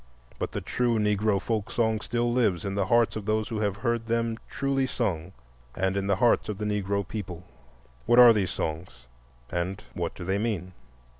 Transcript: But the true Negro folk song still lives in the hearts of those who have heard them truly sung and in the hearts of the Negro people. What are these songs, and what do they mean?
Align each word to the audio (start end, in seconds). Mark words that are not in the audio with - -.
But 0.39 0.51
the 0.53 0.61
true 0.61 0.97
Negro 0.97 1.39
folk 1.39 1.69
song 1.69 2.01
still 2.01 2.33
lives 2.33 2.65
in 2.65 2.73
the 2.73 2.87
hearts 2.87 3.15
of 3.15 3.25
those 3.27 3.49
who 3.49 3.59
have 3.59 3.77
heard 3.77 4.07
them 4.07 4.39
truly 4.49 4.87
sung 4.87 5.31
and 5.75 5.95
in 5.95 6.07
the 6.07 6.15
hearts 6.15 6.49
of 6.49 6.57
the 6.57 6.65
Negro 6.65 7.07
people. 7.07 7.43
What 8.07 8.17
are 8.17 8.33
these 8.33 8.49
songs, 8.49 9.05
and 9.51 9.83
what 9.93 10.15
do 10.15 10.25
they 10.25 10.39
mean? 10.39 10.73